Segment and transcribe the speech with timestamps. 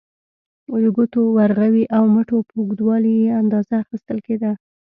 [0.83, 4.51] د ګوتو، ورغوي او مټو په اوږدوالي یې اندازه اخیستل کېده.